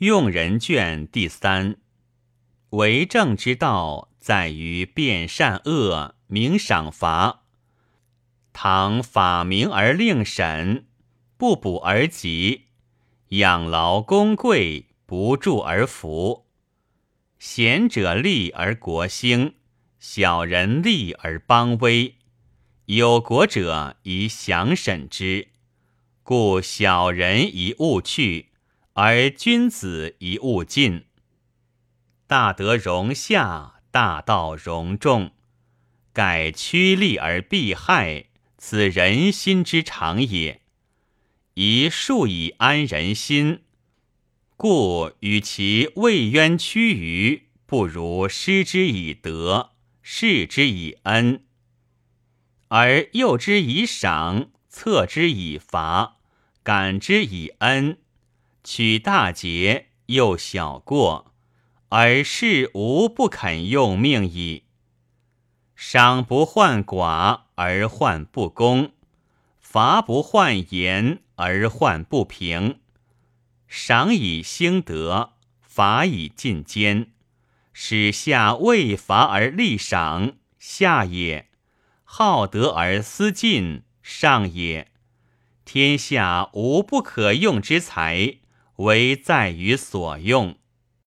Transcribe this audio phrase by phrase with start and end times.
[0.00, 1.76] 用人卷第三。
[2.70, 7.42] 为政之道，在于辨善恶，明赏罚。
[8.54, 10.86] 倘法明而令审，
[11.36, 12.68] 不补而及，
[13.28, 16.46] 养劳功贵，不助而福。
[17.38, 19.56] 贤者立而国兴，
[19.98, 22.14] 小人立而邦危。
[22.86, 25.48] 有国者宜详审之，
[26.22, 28.49] 故小人宜勿去，
[29.02, 31.06] 而君子以物尽。
[32.26, 35.30] 大德容下，大道容众，
[36.12, 38.26] 改趋利而避害，
[38.58, 40.60] 此人心之常也。
[41.54, 43.62] 宜数以安人心，
[44.58, 49.70] 故与其畏冤屈于，不如施之以德，
[50.02, 51.46] 示之以恩。
[52.68, 56.18] 而诱之以赏，策之以罚，
[56.62, 57.96] 感之以恩，
[58.62, 61.32] 取大节，又小过，
[61.88, 64.64] 而事无不肯用命矣。
[65.74, 68.92] 赏不患寡而患不公，
[69.58, 72.80] 罚不患严而患不平。
[73.66, 77.12] 赏以兴德，罚以进坚，
[77.72, 81.48] 使下未罚而立赏，下也。
[82.04, 84.88] 好德而思进，上也。
[85.64, 88.39] 天下无不可用之才，
[88.80, 90.54] 唯在于所用。